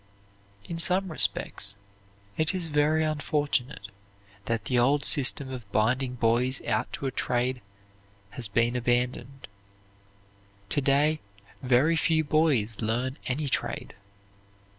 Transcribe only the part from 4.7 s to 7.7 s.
old system of binding boys out to a trade